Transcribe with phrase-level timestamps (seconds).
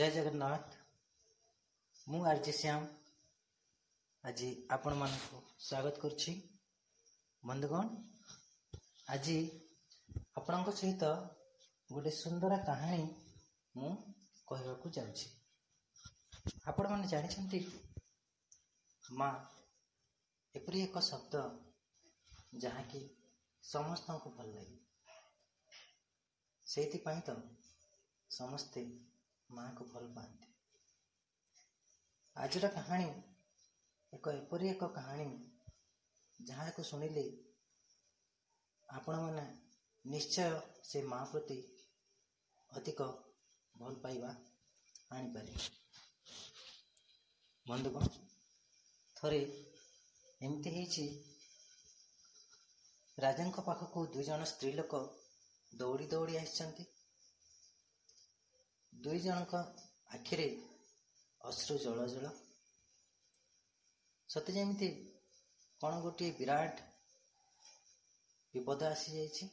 [0.00, 0.76] ଜୟ ଜଗନ୍ନାଥ
[2.06, 2.84] ମୁଁ ଆର୍ଜି ଶ୍ୟାମ
[4.24, 6.32] ଆଜି ଆପଣମାନଙ୍କୁ ସ୍ୱାଗତ କରୁଛି
[7.42, 7.82] ବନ୍ଧୁଗଣ
[9.08, 9.34] ଆଜି
[10.36, 11.10] ଆପଣଙ୍କ ସହିତ
[11.90, 13.04] ଗୋଟେ ସୁନ୍ଦର କାହାଣୀ
[13.74, 13.92] ମୁଁ
[14.48, 15.28] କହିବାକୁ ଯାଉଛି
[16.64, 17.62] ଆପଣମାନେ ଜାଣିଛନ୍ତି
[19.04, 19.30] ମା
[20.54, 21.44] ଏପରି ଏକ ଶବ୍ଦ
[22.58, 23.04] ଯାହାକି
[23.64, 24.80] ସମସ୍ତଙ୍କୁ ଭଲ ଲାଗେ
[26.66, 27.38] ସେଇଥିପାଇଁ ତ
[28.30, 28.88] ସମସ୍ତେ
[29.50, 30.48] ମାଆକୁ ଭଲ ପାଆନ୍ତି।
[32.36, 33.08] ଆଜିର କାହାଣୀ
[34.12, 35.28] ଏକ ଏପରି ଏକ କାହାଣୀ
[36.40, 37.24] ଯାହାକୁ ଶୁଣିଲେ
[38.88, 39.44] ଆପଣମାନେ
[40.04, 41.58] ନିଶ୍ଚୟ ସେ ମା ପ୍ରତି
[42.70, 43.08] ଅଧିକ
[43.74, 44.30] ଭଲ ପାଇବା
[45.10, 45.68] ଆଣିପାରିବେ।
[47.66, 48.08] ବନ୍ଧୁଗଣ
[49.16, 49.40] ଥରେ
[50.40, 51.04] ଏମିତି ହେଇଛି
[53.18, 55.00] ରାଜାଙ୍କ ପାଖକୁ ଦୁଇ ଜଣ ସ୍ତ୍ରୀ ଲୋକ
[55.72, 56.86] ଦୌଡ଼ି ଦୌଡ଼ି ଆସିଛନ୍ତି।
[59.04, 59.54] ଦୁଇ ଜଣଙ୍କ
[60.14, 60.48] ଆଖିରେ
[61.40, 62.30] ଅଶ୍ରୁ ଜଳ ଜଳ
[64.28, 64.88] ସତେ ଯେମିତି
[65.80, 66.82] କ'ଣ ଗୋଟିଏ ବିରାଟ
[68.54, 69.48] ବିପଦ ଆସିଯାଇଛି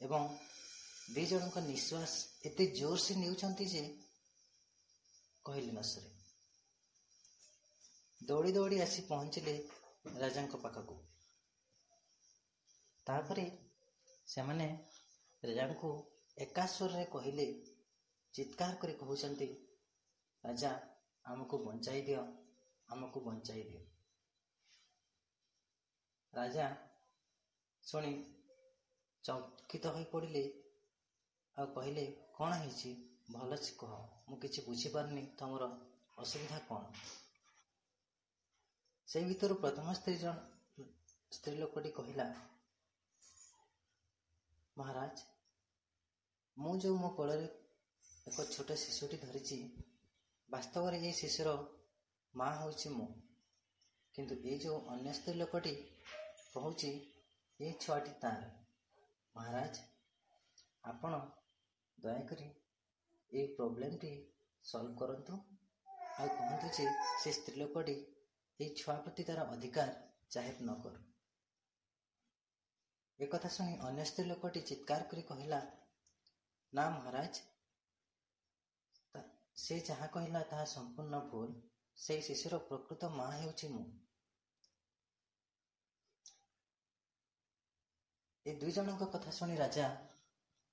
[0.00, 0.22] ଏବଂ
[1.14, 2.12] ଦୁଇ ଜଣଙ୍କ ନିଶ୍ୱାସ
[2.44, 3.84] ଏତେ ଜୋରସେ ନେଉଛନ୍ତି ଯେ
[5.44, 6.10] କହିଲେ ନ ସରେ।
[8.20, 9.54] ଦୌଡ଼ି ଦୌଡ଼ି ଆସି ପହଞ୍ଚିଲେ
[10.18, 10.96] ରାଜାଙ୍କ ପାଖକୁ।
[13.06, 13.46] ତାପରେ
[14.26, 14.68] ସେମାନେ
[15.42, 17.46] ରାଜାଙ୍କୁ ଏକା ସ୍ୱରରେ କହିଲେ
[18.34, 19.48] ଚିତ୍କାର କରି କହୁଛନ୍ତି
[20.44, 20.70] ରାଜା
[21.24, 22.22] ଆମକୁ ବଞ୍ଚାଇ ଦିଅ
[22.88, 23.82] ଆମକୁ ବଞ୍ଚାଇ ଦିଅ
[26.34, 26.66] ରାଜା
[27.84, 28.12] ଶୁଣି
[29.24, 30.42] ଚକିତ ହୋଇ ପଡ଼ିଲେ
[31.56, 32.90] ଆଉ କହିଲେ କ'ଣ ହେଇଛି
[33.32, 33.92] ଭଲସେ କହ
[34.28, 35.68] ମୁଁ କିଛି ବୁଝିପାରୁନି ତମର
[36.18, 36.82] ଅସୁବିଧା କ'ଣ
[39.08, 40.36] ସେଇ ଭିତରୁ ପ୍ରଥମ ସ୍ତ୍ରୀ ଜଣ
[41.32, 42.26] ସ୍ତ୍ରୀ ଲୋକଟି କହିଲା
[44.76, 45.24] ମହାରାଜ
[46.56, 47.46] ମୁଁ ଯେଉଁ ମୋ କୋଳରେ
[48.26, 49.56] ଏକ ଛୋଟ ଶିଶୁଟି ଧରିଛି
[50.48, 51.54] ବାସ୍ତବରେ ଏହି ଶିଶୁର
[52.34, 53.06] ମା ହେଉଛି ମୁଁ।
[54.14, 55.72] କିନ୍ତୁ ଏଇ ଯେଉଁ ଅନ୍ୟ ସ୍ତ୍ରୀ ଲୋକଟି
[56.54, 56.90] କହୁଛି
[57.60, 58.52] ଏ ଛୁଆଟି ତାର।
[59.34, 59.82] ମହାରାଜ
[60.84, 61.20] ଆପଣ
[61.98, 62.48] ଦୟାକରି
[63.32, 64.12] ଏଇ ପ୍ରୋବ୍ଲେମଟି
[64.64, 65.38] ସଲ୍ଭ କରନ୍ତୁ।
[66.18, 66.86] ଆଉ କୁହନ୍ତୁ ଯେ
[67.18, 67.96] ସେ ସ୍ତ୍ରୀ ଲୋକଟି
[68.60, 69.96] ଏଇ ଛୁଆ ପ୍ରତି ତାର ଅଧିକାର
[70.30, 71.00] ଜାହିର କରୁ।
[73.18, 75.60] ଏକଥା ଶୁଣି ଅନ୍ୟ ସ୍ତ୍ରୀ ଲୋକଟି ଚିତ୍କାର କରି କହିଲା
[76.74, 77.42] ନା ମହାରାଜ?
[79.56, 81.56] ସେ ଯାହା କହିଲା ତାହା ସମ୍ପୂର୍ଣ୍ଣ ଭୁଲ।
[81.98, 83.86] ସେଇ ଶିଶୁର ପ୍ରକୃତ ମା ହେଉଛି ମୁଁ।
[88.46, 89.88] ଏ ଦୁଇ ଜଣଙ୍କ କଥା ଶୁଣି ରାଜା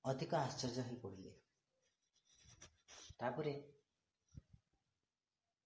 [0.04, 1.38] ଅଧିକ ଆଶ୍ଚର୍ଯ୍ୟ ହୋଇ ପଡ଼ିଲେ।
[3.18, 3.54] ତାପରେ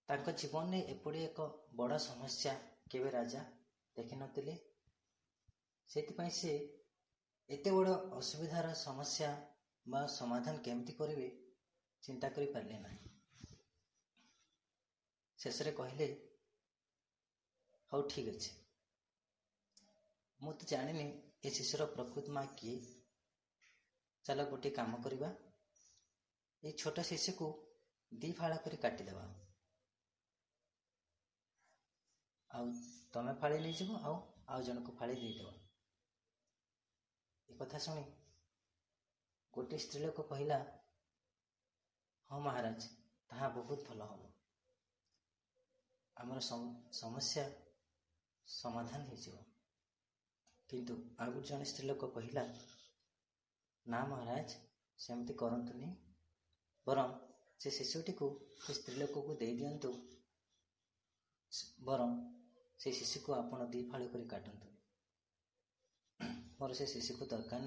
[0.09, 2.55] ତାଙ୍କ ଜୀବନରେ ଏପରି ଏକ ବଡ଼ ସମସ୍ୟା
[2.91, 3.43] କେବେ ରାଜା
[3.97, 4.57] ଦେଖିନଥିଲେ?
[5.89, 6.55] ସେଥିପାଇଁ ସେ
[7.49, 9.31] ଏତେ ବଡ଼ ଅସୁବିଧାର ସମସ୍ୟା
[9.87, 11.27] ବା ସମାଧାନ କେମିତି କରିବେ
[12.03, 13.15] ଚିନ୍ତା କରିପାରିଲେ ନାହିଁ।
[15.39, 16.09] ଶେଷରେ କହିଲେ
[17.93, 18.55] ହଉ ଠିକ୍ ଅଛି।
[20.41, 21.07] ମୁଁ ତ ଜାଣିନି
[21.45, 22.77] ଏ ଶିଶୁର ପ୍ରକୃତ ମା କିଏ।
[24.25, 25.31] ଚାଲ ଗୋଟିଏ କାମ କରିବା।
[26.63, 27.49] ଏଇ ଛୋଟ ଶିଶୁକୁ
[28.13, 29.27] ଦି ଫାଳ କରି କାଟିଦେବା।
[32.51, 32.69] ଆଉ
[33.15, 34.17] ତମେ ଫାଳି ନେଇଯିବ ଆଉ
[34.49, 35.55] ଆଉ ଜଣକୁ ଫାଳି ଦେଇଦେବ।
[37.49, 38.05] ଏ କଥା ଶୁଣି
[39.57, 40.59] ଗୋଟିଏ ସ୍ତ୍ରୀ ଲୋକ କହିଲା
[42.31, 42.91] ହଁ ମହାରାଜ
[43.31, 44.33] ତାହା ବହୁତ ଭଲ ହେବ।
[46.17, 46.41] ଆମର
[46.95, 47.45] ସମସ୍ୟା
[48.49, 49.43] ସମାଧାନ ହେଇଯିବ
[50.71, 52.45] କିନ୍ତୁ ଆଉ ଗୋଟେ ଜଣେ ସ୍ତ୍ରୀ ଲୋକ କହିଲା
[53.87, 54.57] ନା ମହାରାଜ
[54.99, 55.91] ସେମିତି କରନ୍ତୁନି।
[56.87, 57.11] ବରଂ
[57.61, 58.29] ସେ ଶିଶୁଟିକୁ
[58.59, 59.93] ସେ ସ୍ତ୍ରୀ ଲୋକକୁ ଦେଇଦିଅନ୍ତୁ
[61.87, 62.13] ବରଂ
[62.81, 64.75] ସେ ଶିଶୁକୁ ଆପଣ ଦୁଇ ଫାଳି କରି କାଟନ୍ତୁ।
[66.59, 67.63] ମୋର ସେ ଶିଶୁକୁ ଦରକାର